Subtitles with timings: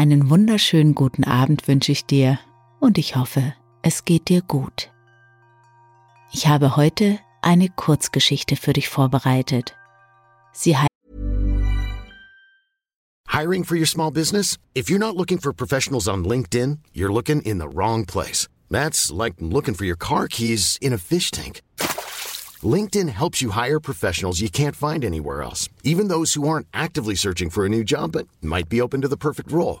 [0.00, 2.38] Einen wunderschönen guten Abend wünsche ich dir
[2.80, 3.52] und ich hoffe,
[3.82, 4.90] es geht dir gut.
[6.32, 9.76] Ich habe heute eine Kurzgeschichte für dich vorbereitet.
[10.54, 10.88] Sie heißt
[13.28, 14.56] Hiring for your small business?
[14.74, 18.48] If you're not looking for professionals on LinkedIn, you're looking in the wrong place.
[18.70, 21.60] That's like looking for your car keys in a fish tank.
[22.62, 27.16] LinkedIn helps you hire professionals you can't find anywhere else, even those who aren't actively
[27.16, 29.80] searching for a new job but might be open to the perfect role.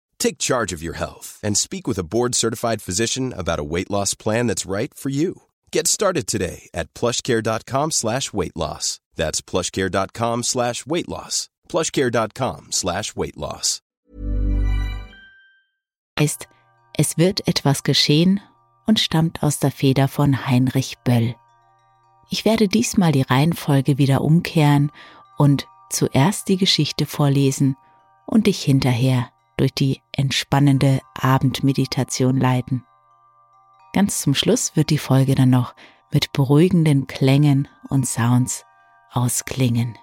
[0.21, 4.13] Take charge of your health and speak with a board-certified physician about a weight loss
[4.13, 5.41] plan that's right for you.
[5.71, 8.99] Get started today at plushcare.com slash weight loss.
[9.15, 11.49] That's plushcare.com slash weight loss.
[11.69, 13.81] plushcare.com slash weight loss.
[16.21, 16.47] heißt,
[16.97, 18.41] es wird etwas geschehen
[18.85, 21.35] und stammt aus der Feder von Heinrich Böll.
[22.29, 24.91] Ich werde diesmal die Reihenfolge wieder umkehren
[25.37, 27.75] und zuerst die Geschichte vorlesen
[28.27, 29.31] und dich hinterher
[29.61, 32.83] durch die entspannende Abendmeditation leiten.
[33.93, 35.75] Ganz zum Schluss wird die Folge dann noch
[36.11, 38.65] mit beruhigenden Klängen und Sounds
[39.11, 39.95] ausklingen.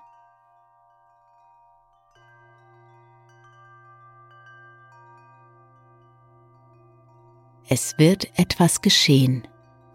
[7.69, 9.49] Es wird etwas geschehen.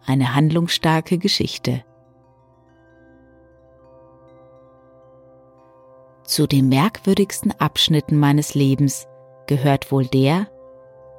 [0.06, 1.86] Eine handlungsstarke Geschichte.
[6.26, 9.08] Zu den merkwürdigsten Abschnitten meines Lebens
[9.48, 10.48] gehört wohl der,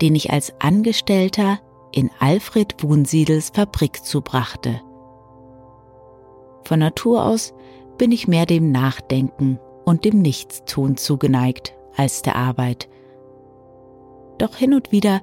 [0.01, 1.61] den ich als Angestellter
[1.93, 4.81] in Alfred Wunsiedels Fabrik zubrachte.
[6.65, 7.55] Von Natur aus
[7.99, 12.89] bin ich mehr dem Nachdenken und dem Nichtstun zugeneigt als der Arbeit.
[14.39, 15.23] Doch hin und wieder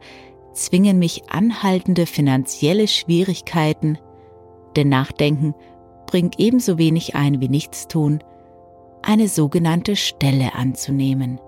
[0.54, 3.98] zwingen mich anhaltende finanzielle Schwierigkeiten,
[4.76, 5.54] denn Nachdenken
[6.08, 8.24] bringt ebenso wenig ein wie Nichtstun,
[9.02, 11.40] eine sogenannte Stelle anzunehmen.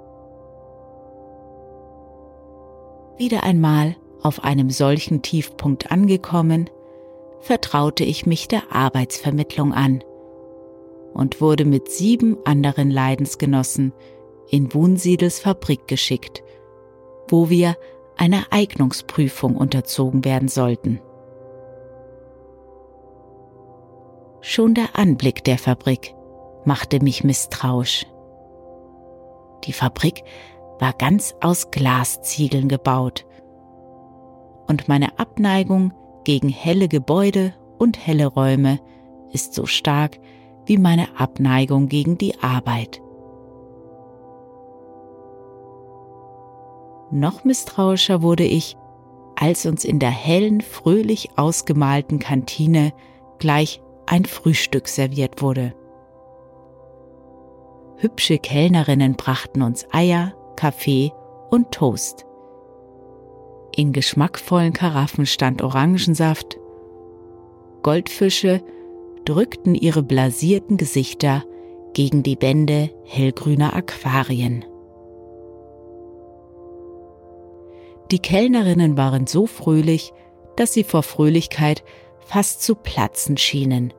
[3.18, 6.69] Wieder einmal auf einem solchen Tiefpunkt angekommen,
[7.40, 10.03] vertraute ich mich der Arbeitsvermittlung an
[11.13, 13.94] und wurde mit sieben anderen Leidensgenossen
[14.50, 16.44] in Wunsiedels Fabrik geschickt,
[17.28, 17.75] wo wir
[18.18, 21.00] einer Eignungsprüfung unterzogen werden sollten.
[24.41, 26.13] Schon der Anblick der Fabrik
[26.66, 28.06] machte mich misstrauisch.
[29.66, 30.23] Die Fabrik
[30.79, 33.25] war ganz aus Glasziegeln gebaut
[34.67, 38.79] und meine Abneigung gegen helle Gebäude und helle Räume
[39.31, 40.19] ist so stark
[40.66, 43.01] wie meine Abneigung gegen die Arbeit.
[47.11, 48.75] Noch misstrauischer wurde ich,
[49.35, 52.94] als uns in der hellen, fröhlich ausgemalten Kantine
[53.38, 55.73] gleich ein Frühstück serviert wurde.
[57.97, 61.12] Hübsche Kellnerinnen brachten uns Eier, Kaffee
[61.50, 62.25] und Toast.
[63.75, 66.59] In geschmackvollen Karaffen stand Orangensaft.
[67.81, 68.62] Goldfische
[69.25, 71.44] drückten ihre blasierten Gesichter
[71.94, 74.66] gegen die Wände hellgrüner Aquarien.
[78.12, 80.14] Die Kellnerinnen waren so fröhlich,
[80.56, 81.84] dass sie vor Fröhlichkeit
[82.20, 83.94] fast zu platzen schienen.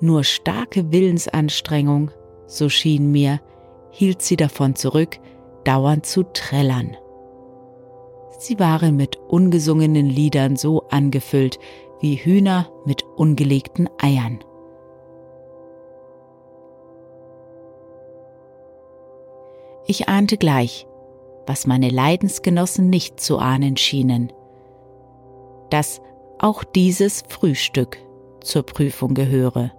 [0.00, 2.10] Nur starke Willensanstrengung,
[2.46, 3.40] so schien mir,
[3.96, 5.18] hielt sie davon zurück,
[5.64, 6.96] dauernd zu trällern.
[8.38, 11.58] Sie waren mit ungesungenen Liedern so angefüllt
[12.00, 14.40] wie Hühner mit ungelegten Eiern.
[19.86, 20.86] Ich ahnte gleich,
[21.46, 24.30] was meine Leidensgenossen nicht zu ahnen schienen,
[25.70, 26.02] dass
[26.38, 27.96] auch dieses Frühstück
[28.42, 29.72] zur Prüfung gehöre.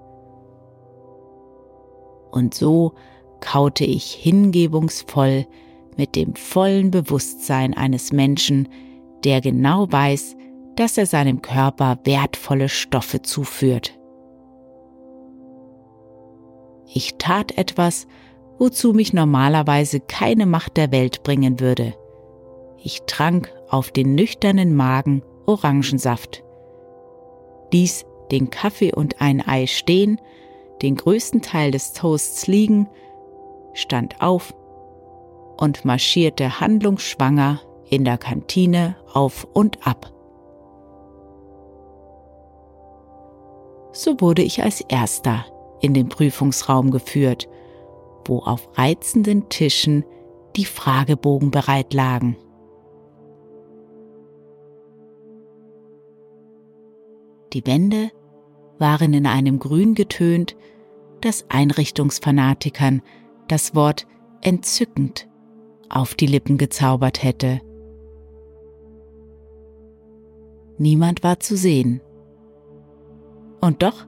[2.32, 2.94] Und so
[3.40, 5.46] kaute ich hingebungsvoll
[5.98, 8.70] mit dem vollen Bewusstsein eines Menschen,
[9.24, 10.36] der genau weiß,
[10.76, 13.98] dass er seinem Körper wertvolle Stoffe zuführt.
[16.94, 18.08] Ich tat etwas,
[18.60, 21.94] wozu mich normalerweise keine Macht der Welt bringen würde.
[22.82, 26.44] Ich trank auf den nüchternen Magen Orangensaft,
[27.74, 30.22] ließ den Kaffee und ein Ei stehen,
[30.82, 32.88] den größten Teil des Toasts liegen,
[33.78, 34.54] stand auf,
[35.58, 40.12] und marschierte handlungsschwanger in der Kantine auf und ab.
[43.92, 45.46] So wurde ich als erster
[45.82, 47.48] in den Prüfungsraum geführt,
[48.26, 50.06] wo auf reizenden Tischen
[50.56, 52.36] die Fragebogen bereit lagen.
[57.54, 58.12] Die Wände
[58.78, 60.56] waren in einem Grün getönt,
[61.22, 63.02] das Einrichtungsfanatikern
[63.48, 64.08] das Wort
[64.42, 65.28] entzückend
[65.90, 67.62] auf die Lippen gezaubert hätte.
[70.78, 72.02] Niemand war zu sehen.
[73.62, 74.06] Und doch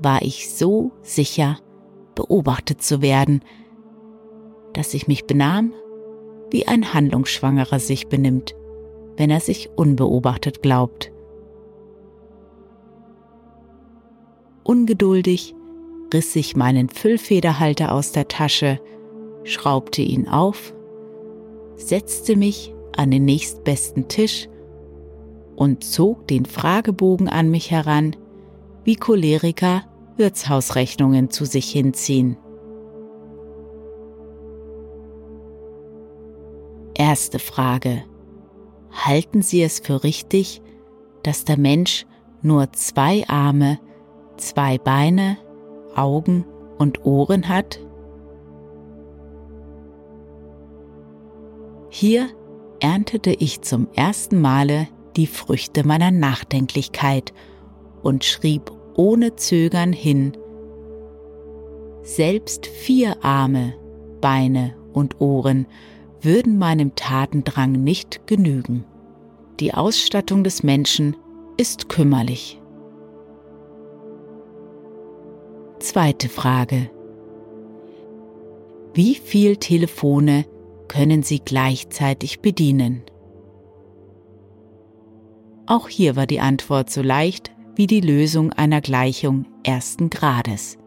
[0.00, 1.58] war ich so sicher,
[2.14, 3.42] beobachtet zu werden,
[4.72, 5.72] dass ich mich benahm,
[6.50, 8.54] wie ein Handlungsschwangerer sich benimmt,
[9.16, 11.12] wenn er sich unbeobachtet glaubt.
[14.62, 15.55] Ungeduldig
[16.16, 18.80] riss ich meinen Füllfederhalter aus der Tasche,
[19.44, 20.72] schraubte ihn auf,
[21.76, 24.48] setzte mich an den nächstbesten Tisch
[25.56, 28.16] und zog den Fragebogen an mich heran,
[28.82, 29.82] wie Choleriker
[30.16, 32.38] Wirtshausrechnungen zu sich hinziehen.
[36.94, 38.04] Erste Frage.
[38.90, 40.62] Halten Sie es für richtig,
[41.22, 42.06] dass der Mensch
[42.40, 43.78] nur zwei Arme,
[44.38, 45.36] zwei Beine,
[45.96, 46.44] Augen
[46.78, 47.80] und Ohren hat?
[51.88, 52.28] Hier
[52.80, 57.32] erntete ich zum ersten Male die Früchte meiner Nachdenklichkeit
[58.02, 60.36] und schrieb ohne Zögern hin,
[62.02, 63.74] selbst vier Arme,
[64.20, 65.66] Beine und Ohren
[66.20, 68.84] würden meinem Tatendrang nicht genügen.
[69.58, 71.16] Die Ausstattung des Menschen
[71.56, 72.60] ist kümmerlich.
[75.78, 76.90] Zweite Frage.
[78.94, 80.46] Wie viel Telefone
[80.88, 83.02] können Sie gleichzeitig bedienen?
[85.66, 90.78] Auch hier war die Antwort so leicht wie die Lösung einer Gleichung ersten Grades.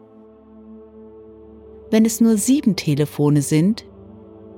[1.90, 3.84] Wenn es nur sieben Telefone sind,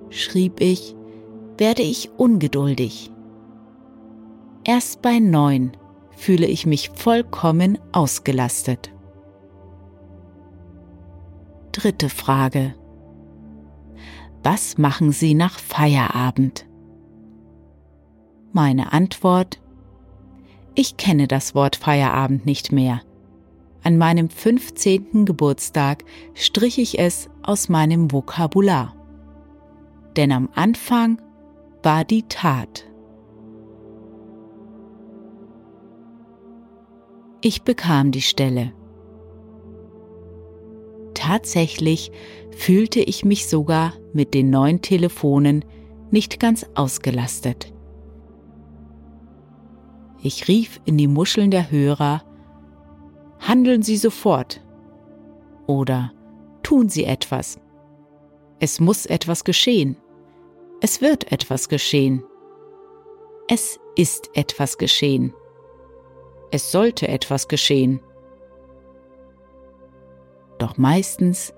[0.09, 0.97] schrieb ich,
[1.59, 3.11] werde ich ungeduldig.
[4.65, 5.73] Erst bei neun
[6.17, 8.92] fühle ich mich vollkommen ausgelastet.
[11.73, 12.75] Dritte Frage.
[14.43, 16.67] Was machen Sie nach Feierabend?
[18.53, 19.59] Meine Antwort.
[20.75, 23.01] Ich kenne das Wort Feierabend nicht mehr.
[23.83, 25.25] An meinem 15.
[25.25, 26.05] Geburtstag
[26.35, 28.95] strich ich es aus meinem Vokabular.
[30.17, 31.23] Denn am Anfang
[31.83, 32.85] war die Tat.
[37.41, 38.73] Ich bekam die Stelle.
[41.23, 42.11] Tatsächlich
[42.51, 45.65] fühlte ich mich sogar mit den neuen Telefonen
[46.11, 47.73] nicht ganz ausgelastet.
[50.21, 52.25] Ich rief in die Muscheln der Hörer,
[53.39, 54.65] Handeln Sie sofort
[55.69, 56.13] oder
[56.65, 57.61] tun Sie etwas.
[58.59, 59.97] Es muss etwas geschehen.
[60.81, 62.25] Es wird etwas geschehen.
[63.47, 65.33] Es ist etwas geschehen.
[66.51, 68.01] Es sollte etwas geschehen
[70.63, 71.53] doch meistens,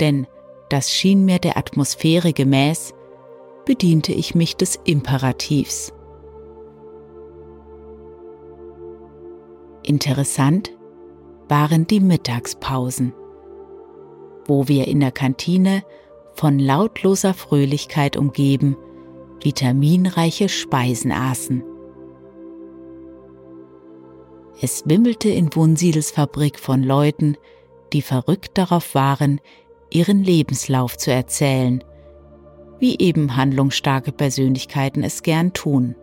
[0.00, 0.26] denn
[0.68, 2.92] das schien mir der Atmosphäre gemäß,
[3.64, 5.92] bediente ich mich des Imperativs.
[9.82, 10.72] Interessant
[11.48, 13.14] waren die Mittagspausen,
[14.46, 15.82] wo wir in der Kantine
[16.34, 18.76] von lautloser Fröhlichkeit umgeben
[19.42, 21.62] vitaminreiche Speisen aßen.
[24.60, 27.36] Es wimmelte in Wunsiedels Fabrik von Leuten,
[27.92, 29.40] die verrückt darauf waren,
[29.90, 31.82] ihren Lebenslauf zu erzählen,
[32.78, 35.94] wie eben handlungsstarke Persönlichkeiten es gern tun.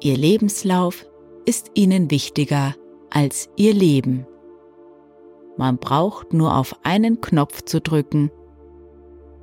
[0.00, 1.06] Ihr Lebenslauf
[1.44, 2.74] ist ihnen wichtiger
[3.10, 4.26] als ihr Leben.
[5.56, 8.30] Man braucht nur auf einen Knopf zu drücken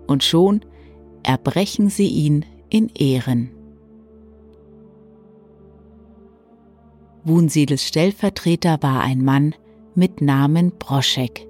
[0.08, 0.66] und schon
[1.24, 3.52] erbrechen sie ihn in Ehren.
[7.24, 9.56] Wunsiedels Stellvertreter war ein Mann,
[9.96, 11.48] mit Namen Broschek,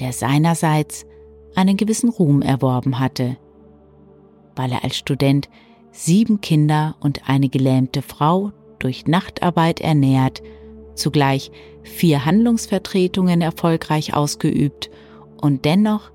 [0.00, 1.06] der seinerseits
[1.54, 3.36] einen gewissen Ruhm erworben hatte,
[4.54, 5.48] weil er als Student
[5.92, 10.42] sieben Kinder und eine gelähmte Frau durch Nachtarbeit ernährt,
[10.94, 11.50] zugleich
[11.82, 14.90] vier Handlungsvertretungen erfolgreich ausgeübt
[15.40, 16.10] und dennoch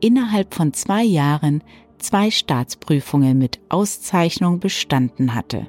[0.00, 1.62] innerhalb von zwei Jahren
[1.98, 5.68] zwei Staatsprüfungen mit Auszeichnung bestanden hatte.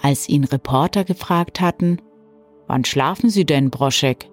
[0.00, 1.98] Als ihn Reporter gefragt hatten,
[2.68, 4.30] Wann schlafen Sie denn, Broschek?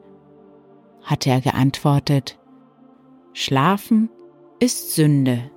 [1.01, 2.37] hatte er geantwortet.
[3.33, 4.09] Schlafen
[4.59, 5.51] ist Sünde.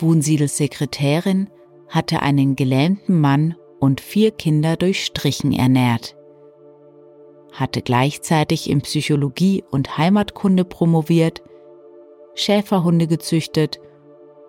[0.00, 1.48] Wunsiedels Sekretärin
[1.88, 6.16] hatte einen gelähmten Mann und vier Kinder durch Strichen ernährt,
[7.52, 11.42] hatte gleichzeitig in Psychologie und Heimatkunde promoviert,
[12.34, 13.78] Schäferhunde gezüchtet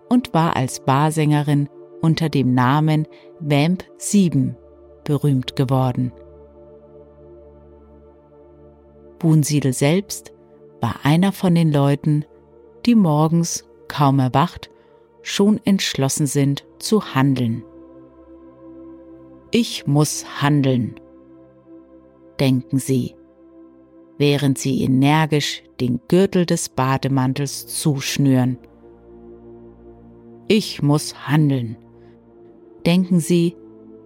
[0.09, 1.69] und war als Barsängerin
[2.01, 3.07] unter dem Namen
[3.39, 4.55] Vamp 7
[5.03, 6.11] berühmt geworden.
[9.19, 10.33] Wunsiedel selbst
[10.81, 12.25] war einer von den Leuten,
[12.85, 14.69] die morgens, kaum erwacht,
[15.21, 17.63] schon entschlossen sind zu handeln.
[19.51, 20.99] Ich muss handeln,
[22.39, 23.15] denken sie,
[24.17, 28.57] während sie energisch den Gürtel des Bademantels zuschnüren.
[30.47, 31.77] Ich muss handeln,
[32.85, 33.55] denken sie,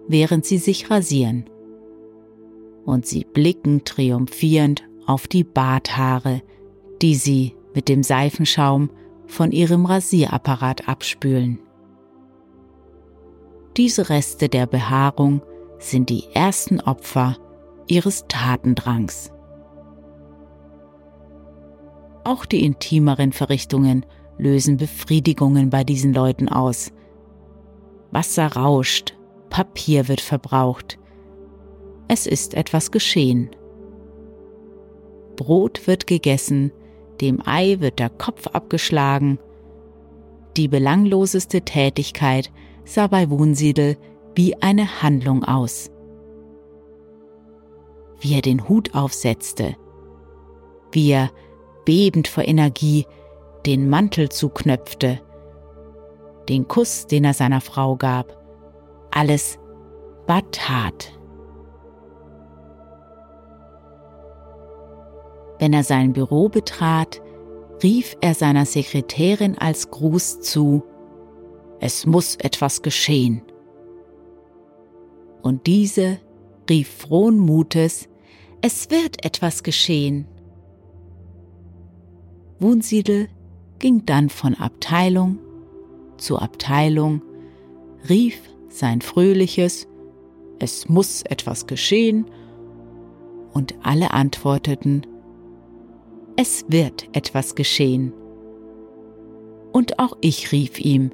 [0.07, 1.45] während sie sich rasieren.
[2.86, 6.41] Und sie blicken triumphierend auf die Barthaare,
[7.01, 8.89] die sie mit dem Seifenschaum
[9.27, 11.59] von ihrem Rasierapparat abspülen.
[13.77, 15.41] Diese Reste der Behaarung
[15.77, 17.38] sind die ersten Opfer
[17.88, 19.31] ihres Tatendrangs.
[22.24, 24.05] Auch die intimeren Verrichtungen
[24.38, 26.91] lösen Befriedigungen bei diesen Leuten aus.
[28.11, 29.15] Wasser rauscht,
[29.49, 30.97] Papier wird verbraucht.
[32.07, 33.49] Es ist etwas geschehen.
[35.35, 36.71] Brot wird gegessen,
[37.21, 39.39] dem Ei wird der Kopf abgeschlagen.
[40.57, 42.51] Die belangloseste Tätigkeit
[42.83, 43.97] sah bei Wunsiedel
[44.35, 45.91] wie eine Handlung aus.
[48.19, 49.75] Wie er den Hut aufsetzte,
[50.91, 51.29] wie er,
[51.85, 53.05] bebend vor Energie,
[53.65, 55.21] den Mantel zuknöpfte,
[56.49, 58.35] den Kuss, den er seiner Frau gab,
[59.11, 59.59] alles
[60.27, 61.13] war Tat.
[65.59, 67.21] Wenn er sein Büro betrat,
[67.83, 70.83] rief er seiner Sekretärin als Gruß zu,
[71.79, 73.41] es muss etwas geschehen.
[75.41, 76.19] Und diese
[76.69, 78.09] rief frohen Mutes,
[78.61, 80.27] es wird etwas geschehen.
[82.59, 83.29] Wunsiedel
[83.79, 85.39] ging dann von Abteilung
[86.19, 87.21] zu Abteilung,
[88.07, 89.88] rief sein fröhliches
[90.59, 92.25] Es muss etwas geschehen,
[93.51, 95.05] und alle antworteten
[96.41, 98.13] es wird etwas geschehen.
[99.73, 101.11] Und auch ich rief ihm,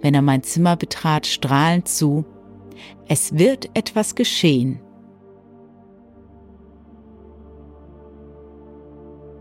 [0.00, 2.24] wenn er mein Zimmer betrat, strahlend zu,
[3.06, 4.80] es wird etwas geschehen.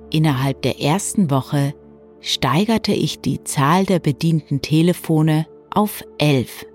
[0.09, 1.73] Innerhalb der ersten Woche
[2.21, 6.65] steigerte ich die Zahl der bedienten Telefone auf elf.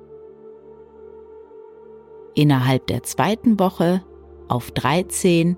[2.34, 4.02] Innerhalb der zweiten Woche
[4.48, 5.56] auf 13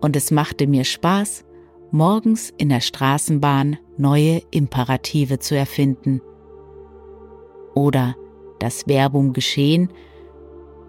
[0.00, 1.44] und es machte mir Spaß,
[1.90, 6.22] morgens in der Straßenbahn neue Imperative zu erfinden.
[7.74, 8.16] Oder
[8.58, 9.90] das Verbum geschehen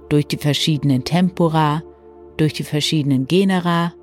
[0.10, 1.84] durch die verschiedenen Tempora,
[2.38, 3.94] durch die verschiedenen Genera,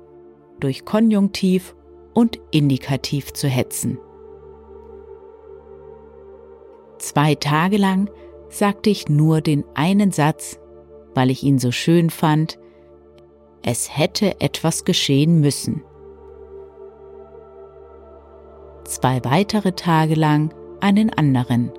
[0.59, 1.75] durch Konjunktiv
[2.13, 3.99] und Indikativ zu hetzen.
[6.97, 8.09] Zwei Tage lang
[8.49, 10.59] sagte ich nur den einen Satz,
[11.13, 12.59] weil ich ihn so schön fand,
[13.61, 15.83] es hätte etwas geschehen müssen.
[18.83, 21.71] Zwei weitere Tage lang einen anderen.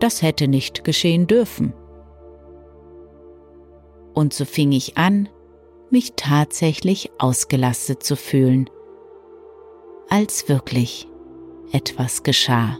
[0.00, 1.72] Das hätte nicht geschehen dürfen.
[4.14, 5.28] Und so fing ich an,
[5.90, 8.68] mich tatsächlich ausgelastet zu fühlen,
[10.08, 11.08] als wirklich
[11.72, 12.78] etwas geschah.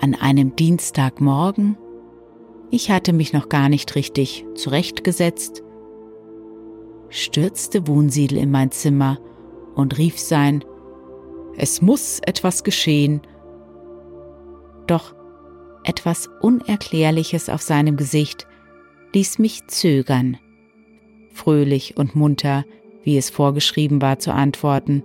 [0.00, 1.78] An einem Dienstagmorgen
[2.70, 5.62] ich hatte mich noch gar nicht richtig zurechtgesetzt,
[7.08, 9.18] stürzte Wohnsiedel in mein Zimmer
[9.74, 10.64] und rief sein
[11.56, 13.20] Es muss etwas geschehen.
[14.86, 15.14] Doch
[15.84, 18.46] etwas Unerklärliches auf seinem Gesicht
[19.14, 20.36] ließ mich zögern,
[21.36, 22.64] fröhlich und munter,
[23.02, 25.04] wie es vorgeschrieben war, zu antworten.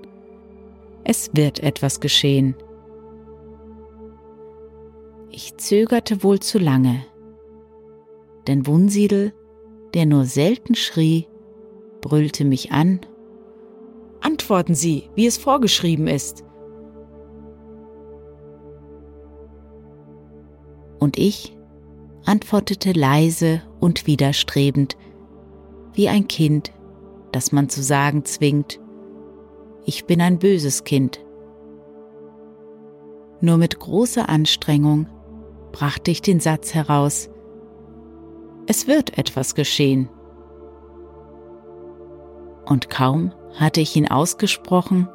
[1.03, 2.55] Es wird etwas geschehen.
[5.29, 7.05] Ich zögerte wohl zu lange,
[8.47, 9.33] denn Wunsiedel,
[9.93, 11.27] der nur selten schrie,
[12.01, 13.01] brüllte mich an.
[14.19, 16.43] Antworten Sie, wie es vorgeschrieben ist.
[20.99, 21.55] Und ich
[22.25, 24.97] antwortete leise und widerstrebend,
[25.93, 26.71] wie ein Kind,
[27.31, 28.79] das man zu sagen zwingt,
[29.85, 31.23] ich bin ein böses Kind.
[33.39, 35.07] Nur mit großer Anstrengung
[35.71, 37.29] brachte ich den Satz heraus,
[38.67, 40.07] Es wird etwas geschehen.
[42.65, 45.09] Und kaum hatte ich ihn ausgesprochen,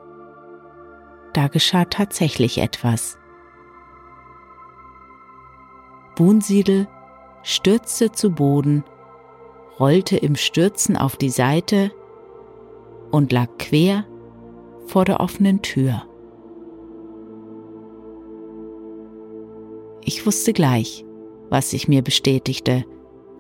[1.33, 3.18] da geschah tatsächlich etwas.
[6.16, 6.88] Bunsiedel
[7.42, 8.85] stürzte zu Boden,
[9.78, 11.90] rollte im Stürzen auf die Seite
[13.11, 14.06] und lag quer
[14.87, 16.02] vor der offenen Tür.
[20.02, 21.04] Ich wusste gleich,
[21.50, 22.85] was sich mir bestätigte,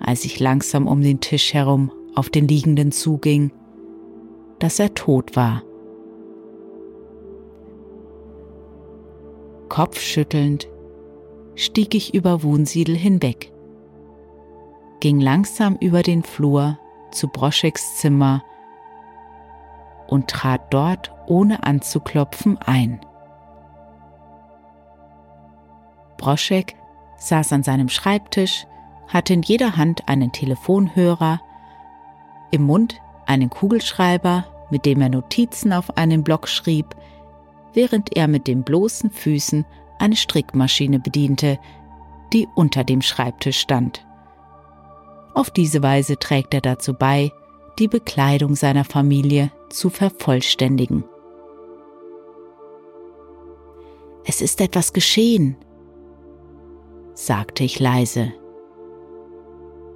[0.00, 3.52] als ich langsam um den Tisch herum auf den Liegenden zuging,
[4.58, 5.62] dass er tot war.
[9.68, 10.68] Kopfschüttelnd
[11.54, 13.52] stieg ich über Wunsiedel hinweg,
[15.00, 16.78] ging langsam über den Flur
[17.10, 18.42] zu Broscheks Zimmer
[20.06, 23.00] und trat dort ohne anzuklopfen ein.
[26.16, 26.76] Broschek
[27.18, 28.66] saß an seinem Schreibtisch,
[29.08, 31.40] hatte in jeder Hand einen Telefonhörer,
[32.50, 36.96] im Mund einen Kugelschreiber, mit dem er Notizen auf einen Block schrieb,
[37.72, 39.64] während er mit den bloßen Füßen
[39.98, 41.58] eine Strickmaschine bediente,
[42.32, 44.06] die unter dem Schreibtisch stand.
[45.36, 47.30] Auf diese Weise trägt er dazu bei,
[47.78, 51.04] die Bekleidung seiner Familie zu vervollständigen.
[54.24, 55.58] Es ist etwas geschehen,
[57.12, 58.32] sagte ich leise.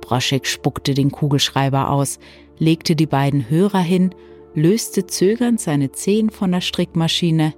[0.03, 2.19] Broschek spuckte den Kugelschreiber aus,
[2.59, 4.15] legte die beiden Hörer hin,
[4.53, 7.55] löste zögernd seine Zehen von der Strickmaschine.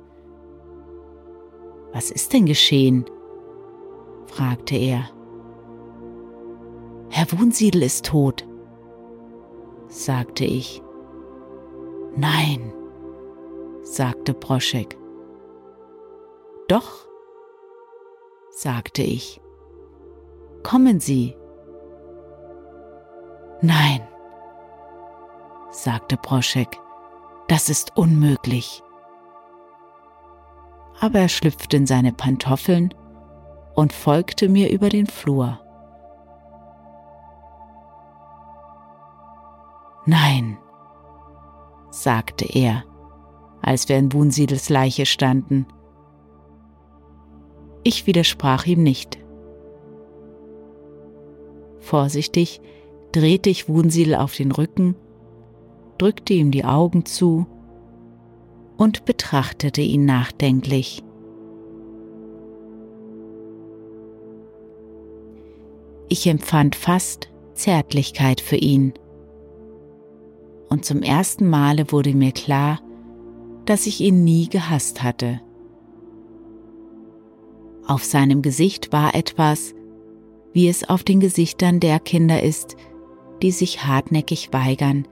[1.93, 3.07] Was ist denn geschehen?
[4.29, 5.11] fragte er.
[7.15, 8.49] Herr Wunsiedel ist tot,
[9.89, 10.83] sagte ich.
[12.17, 12.73] Nein,
[13.83, 14.97] sagte Broschek.
[16.69, 17.07] Doch,
[18.51, 19.43] sagte ich.
[20.63, 21.37] Kommen Sie.
[23.61, 24.01] Nein,
[25.71, 26.81] sagte Broschek,
[27.47, 28.83] das ist unmöglich.
[30.99, 32.95] Aber er schlüpfte in seine Pantoffeln
[33.75, 35.59] und folgte mir über den Flur.
[40.05, 40.59] Nein,
[41.91, 42.85] sagte er,
[43.61, 45.67] als wir in Wunsiedels Leiche standen.
[47.85, 49.19] Ich widersprach ihm nicht.
[51.79, 52.61] Vorsichtig
[53.13, 54.97] drehte ich Wunsiedel auf den Rücken,
[55.99, 57.47] drückte ihm die Augen zu
[58.77, 61.03] und betrachtete ihn nachdenklich.
[66.09, 68.93] Ich empfand fast Zärtlichkeit für ihn.
[70.73, 72.81] Und zum ersten Male wurde mir klar,
[73.67, 75.43] dass ich ihn nie gehasst hatte.
[77.87, 79.75] Auf seinem Gesicht war etwas,
[80.55, 82.77] wie es auf den Gesichtern der Kinder ist,
[83.43, 85.07] die sich hartnäckig weigern,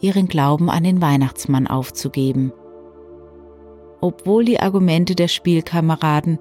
[0.00, 2.54] ihren Glauben an den Weihnachtsmann aufzugeben.
[4.00, 6.38] Obwohl die Argumente der Spielkameraden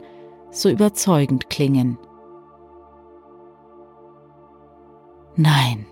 [0.51, 1.97] so überzeugend klingen.
[5.35, 5.85] Nein,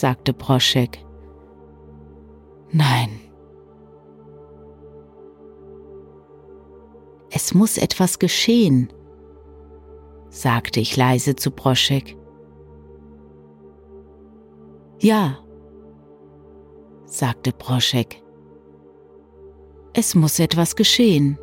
[0.00, 1.04] sagte Proschek.
[2.70, 3.20] Nein.
[7.30, 8.92] Es muss etwas geschehen,
[10.28, 12.16] sagte ich leise zu Broschek.
[15.00, 15.38] Ja,
[17.06, 18.22] sagte Broschek.
[19.92, 21.38] Es muss etwas geschehen.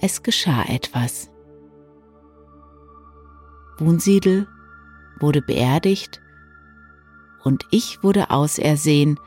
[0.00, 1.30] Es geschah etwas.
[3.80, 4.46] Wunsiedel
[5.18, 6.20] wurde beerdigt
[7.42, 9.18] und ich wurde ausersehen,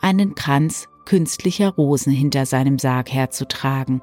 [0.00, 4.02] einen Kranz künstlicher Rosen hinter seinem Sarg herzutragen.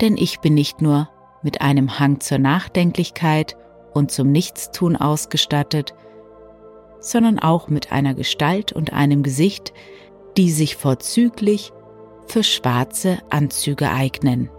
[0.00, 1.08] Denn ich bin nicht nur
[1.42, 3.56] mit einem Hang zur Nachdenklichkeit
[3.92, 5.94] und zum Nichtstun ausgestattet,
[7.00, 9.72] sondern auch mit einer Gestalt und einem Gesicht,
[10.36, 11.72] die sich vorzüglich
[12.26, 14.50] für schwarze Anzüge eignen.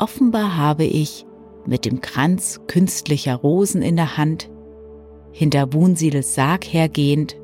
[0.00, 1.26] Offenbar habe ich
[1.66, 4.50] mit dem Kranz künstlicher Rosen in der Hand
[5.30, 7.36] hinter Wunsiedels Sarg hergehend,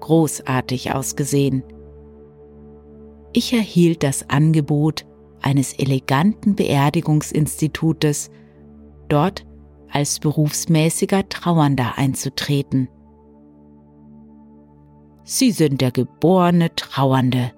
[0.00, 1.62] großartig ausgesehen.
[3.32, 5.06] Ich erhielt das Angebot
[5.40, 8.32] eines eleganten Beerdigungsinstitutes,
[9.08, 9.46] dort
[9.88, 12.88] als berufsmäßiger Trauernder einzutreten.
[15.22, 17.52] Sie sind der geborene Trauernde,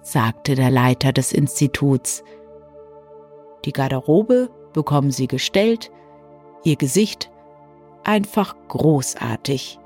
[0.00, 2.24] sagte der Leiter des Instituts.
[3.68, 5.90] Die Garderobe bekommen Sie gestellt,
[6.64, 7.30] Ihr Gesicht
[8.02, 9.78] einfach großartig.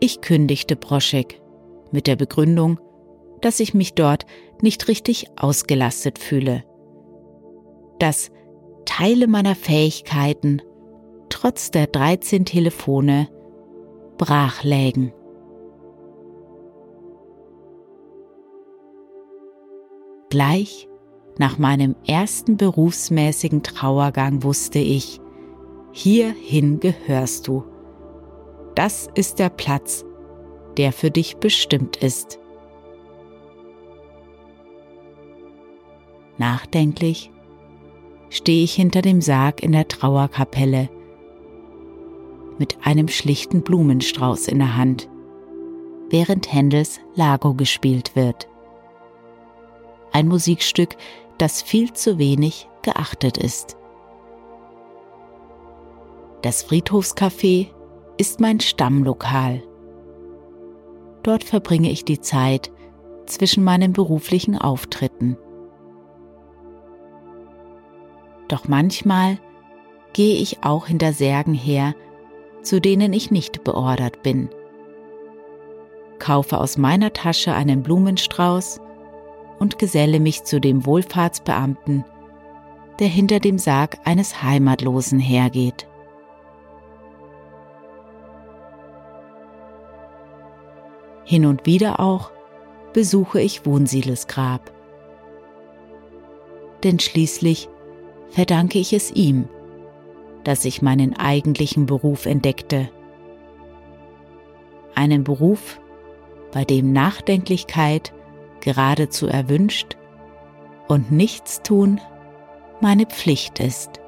[0.00, 1.40] Ich kündigte Broschek,
[1.92, 2.78] mit der Begründung,
[3.40, 4.26] dass ich mich dort
[4.60, 6.62] nicht richtig ausgelastet fühle,
[7.98, 8.30] dass
[8.84, 10.60] Teile meiner Fähigkeiten
[11.30, 13.30] trotz der 13 Telefone
[14.18, 15.14] brach lägen.
[20.32, 20.88] Gleich
[21.36, 25.20] nach meinem ersten berufsmäßigen Trauergang wusste ich,
[25.92, 27.64] hierhin gehörst du.
[28.74, 30.06] Das ist der Platz,
[30.78, 32.38] der für dich bestimmt ist.
[36.38, 37.30] Nachdenklich
[38.30, 40.88] stehe ich hinter dem Sarg in der Trauerkapelle
[42.58, 45.10] mit einem schlichten Blumenstrauß in der Hand,
[46.08, 48.48] während Händels Lago gespielt wird.
[50.12, 50.96] Ein Musikstück,
[51.38, 53.76] das viel zu wenig geachtet ist.
[56.42, 57.68] Das Friedhofscafé
[58.18, 59.62] ist mein Stammlokal.
[61.22, 62.70] Dort verbringe ich die Zeit
[63.26, 65.36] zwischen meinen beruflichen Auftritten.
[68.48, 69.38] Doch manchmal
[70.12, 71.94] gehe ich auch hinter Särgen her,
[72.62, 74.50] zu denen ich nicht beordert bin.
[76.18, 78.80] Kaufe aus meiner Tasche einen Blumenstrauß
[79.62, 82.04] und geselle mich zu dem Wohlfahrtsbeamten,
[82.98, 85.86] der hinter dem Sarg eines Heimatlosen hergeht.
[91.22, 92.32] Hin und wieder auch
[92.92, 94.72] besuche ich Wohnsiedels Grab.
[96.82, 97.68] Denn schließlich
[98.30, 99.48] verdanke ich es ihm,
[100.42, 102.90] dass ich meinen eigentlichen Beruf entdeckte.
[104.96, 105.78] Einen Beruf,
[106.50, 108.12] bei dem Nachdenklichkeit
[108.62, 109.96] geradezu erwünscht
[110.88, 112.00] und Nichtstun
[112.80, 114.00] meine Pflicht ist.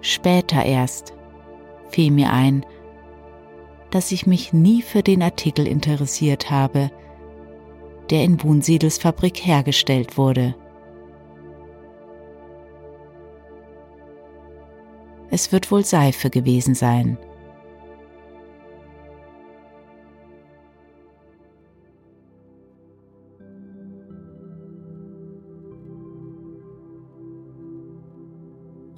[0.00, 1.14] Später erst
[1.90, 2.64] fiel mir ein,
[3.90, 6.90] dass ich mich nie für den Artikel interessiert habe,
[8.10, 10.54] der in Wunsiedels Fabrik hergestellt wurde.
[15.30, 17.16] Es wird wohl Seife gewesen sein.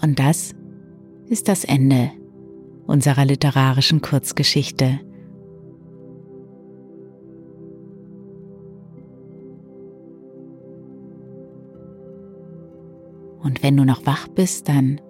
[0.05, 0.55] Und das
[1.29, 2.11] ist das Ende
[2.87, 5.01] unserer literarischen Kurzgeschichte.
[13.43, 15.01] Und wenn du noch wach bist, dann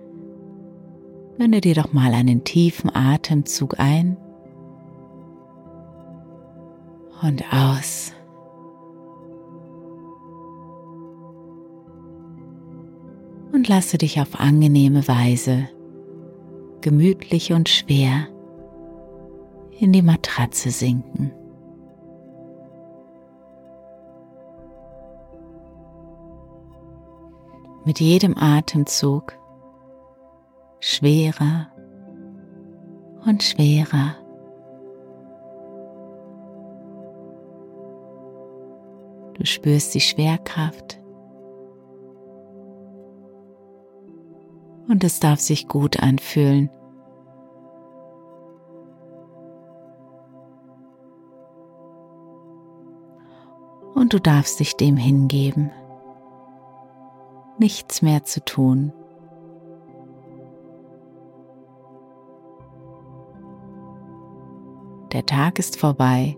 [1.39, 4.17] gönne dir doch mal einen tiefen Atemzug ein
[7.21, 8.13] und aus.
[13.55, 15.69] Und lasse dich auf angenehme Weise,
[16.81, 18.27] gemütlich und schwer
[19.79, 21.33] in die Matratze sinken.
[27.85, 29.35] mit jedem Atemzug
[30.81, 31.69] schwerer
[33.27, 34.17] und schwerer.
[39.35, 41.01] Du spürst die Schwerkraft
[44.89, 46.71] und es darf sich gut anfühlen.
[53.95, 55.71] Und du darfst dich dem hingeben
[57.59, 58.93] nichts mehr zu tun.
[65.13, 66.37] Der Tag ist vorbei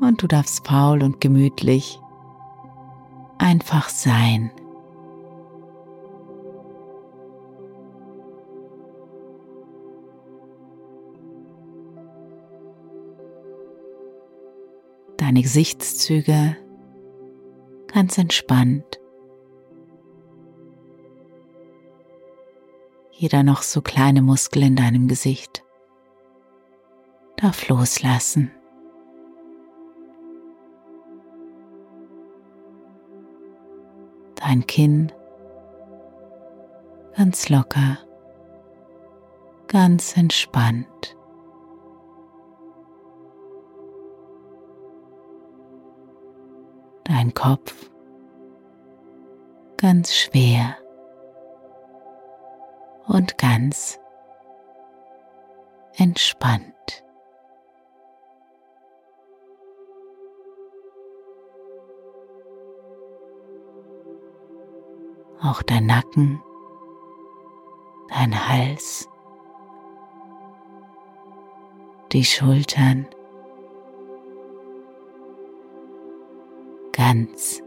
[0.00, 2.00] und du darfst faul und gemütlich
[3.38, 4.50] einfach sein.
[15.36, 16.56] Deine Gesichtszüge
[17.92, 18.98] ganz entspannt.
[23.10, 25.62] jeder noch so kleine Muskel in deinem Gesicht
[27.36, 28.50] darf loslassen.
[34.36, 35.12] Dein Kinn
[37.14, 37.98] ganz locker,
[39.68, 41.15] ganz entspannt.
[47.26, 47.90] Dein Kopf
[49.78, 50.76] ganz schwer
[53.08, 53.98] und ganz
[55.96, 57.04] entspannt.
[65.42, 66.40] Auch dein Nacken,
[68.08, 69.08] dein Hals
[72.12, 73.08] die Schultern
[77.06, 77.62] ganz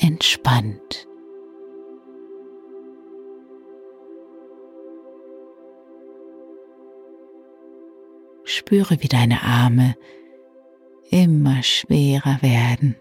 [0.00, 1.08] entspannt.
[8.44, 9.96] Spüre, wie deine Arme
[11.10, 12.94] immer schwerer werden.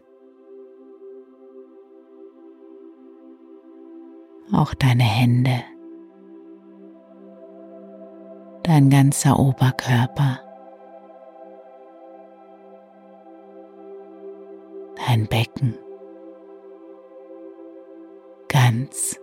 [4.51, 5.61] Auch deine Hände,
[8.63, 10.46] dein ganzer Oberkörper,
[15.07, 15.77] dein Becken
[18.49, 19.19] ganz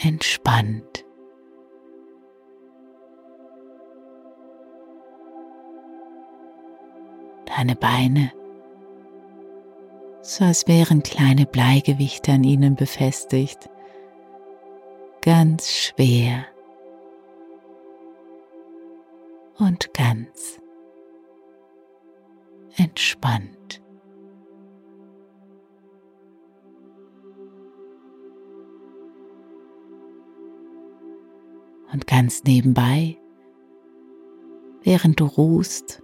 [0.00, 1.04] entspannt.
[7.46, 8.32] Deine Beine,
[10.22, 13.68] so als wären kleine Bleigewichte an ihnen befestigt,
[15.22, 16.46] ganz schwer
[19.58, 20.60] und ganz
[22.76, 23.82] entspannt.
[31.92, 33.16] Und ganz nebenbei,
[34.82, 36.02] während du ruhst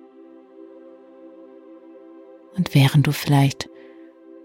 [2.56, 3.68] und während du vielleicht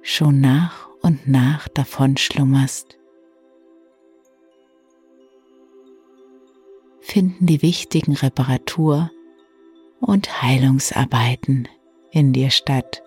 [0.01, 2.97] schon nach und nach davon schlummerst,
[6.99, 9.11] finden die wichtigen Reparatur-
[9.99, 11.67] und Heilungsarbeiten
[12.15, 13.03] in dir statt.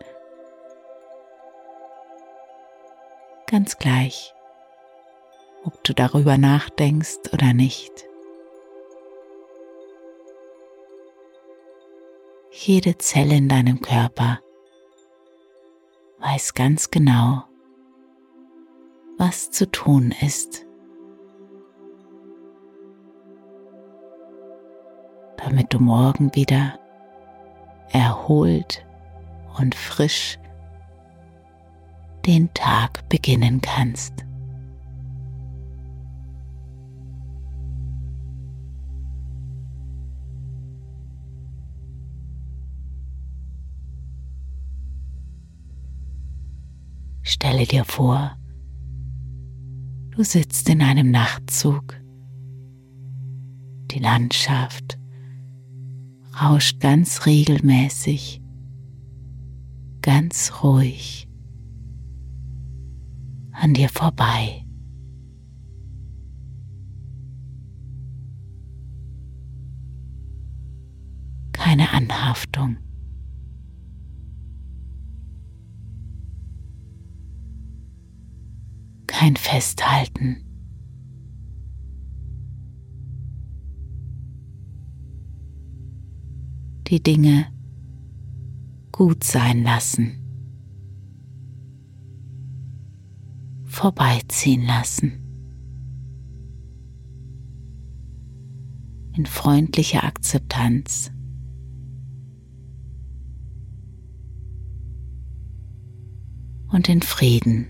[3.46, 4.34] Ganz gleich,
[5.64, 8.06] ob du darüber nachdenkst oder nicht.
[12.50, 14.40] Jede Zelle in deinem Körper
[16.18, 17.44] weiß ganz genau,
[19.16, 20.66] was zu tun ist,
[25.38, 26.78] damit du morgen wieder
[27.90, 28.84] erholt
[29.58, 30.38] und frisch
[32.26, 34.12] den Tag beginnen kannst.
[47.22, 48.36] Stelle dir vor,
[50.10, 51.94] du sitzt in einem Nachtzug.
[53.90, 54.98] Die Landschaft
[56.42, 58.42] rauscht ganz regelmäßig,
[60.08, 61.28] ganz ruhig
[63.52, 64.64] an dir vorbei.
[71.52, 72.78] Keine Anhaftung.
[79.18, 80.44] kein Festhalten.
[86.86, 87.57] Die Dinge
[88.98, 90.18] gut sein lassen,
[93.64, 95.12] vorbeiziehen lassen,
[99.16, 101.12] in freundlicher Akzeptanz.
[106.70, 107.68] und in Frieden.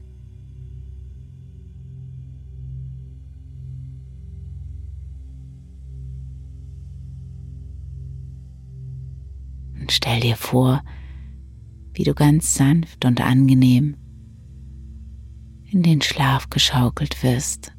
[9.91, 10.83] stell dir vor,
[11.99, 13.97] wie du ganz sanft und angenehm
[15.65, 17.73] in den Schlaf geschaukelt wirst.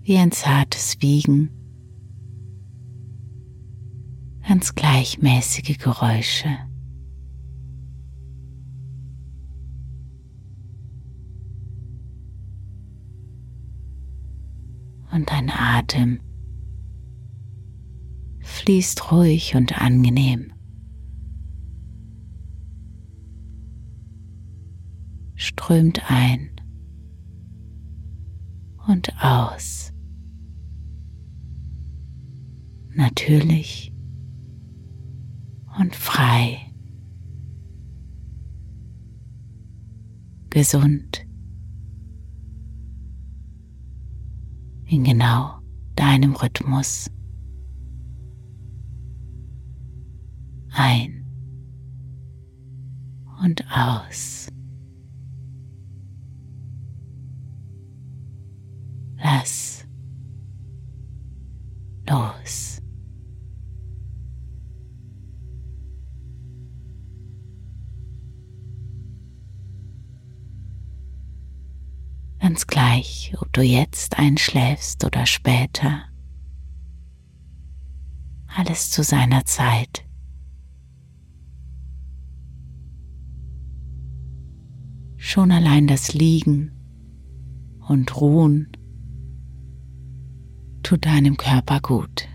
[0.00, 1.50] Wie ein zartes Wiegen,
[4.48, 6.48] ganz gleichmäßige Geräusche.
[15.12, 16.20] Und dein Atem
[18.68, 20.52] fließt ruhig und angenehm.
[25.36, 26.50] Strömt ein
[28.86, 29.94] und aus.
[32.94, 33.90] Natürlich
[35.80, 36.58] und frei.
[40.50, 41.26] Gesund.
[44.84, 45.58] In genau
[45.96, 47.10] deinem Rhythmus.
[50.88, 51.24] Ein
[53.42, 54.48] und aus.
[59.16, 59.86] Lass
[62.08, 62.80] los.
[72.40, 76.04] Ganz gleich, ob du jetzt einschläfst oder später.
[78.46, 80.07] Alles zu seiner Zeit.
[85.30, 86.72] Schon allein das Liegen
[87.86, 88.72] und Ruhen
[90.82, 92.26] tut deinem Körper gut.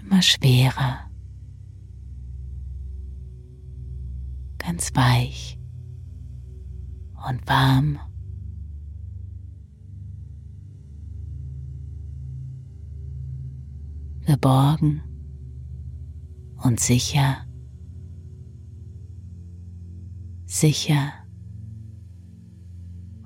[0.00, 1.10] Immer schwerer,
[4.58, 5.58] ganz weich
[7.28, 7.98] und warm.
[14.26, 15.02] Geborgen
[16.62, 17.46] und sicher,
[20.46, 21.12] sicher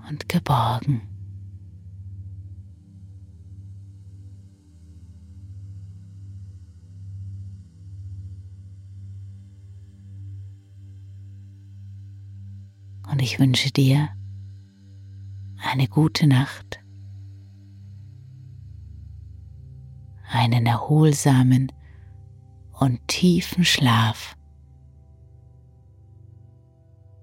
[0.09, 1.03] und geborgen.
[13.11, 14.09] Und ich wünsche dir
[15.57, 16.81] eine gute Nacht,
[20.31, 21.73] einen erholsamen
[22.73, 24.37] und tiefen Schlaf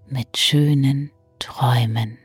[0.07, 2.17] mit schönen Träumen.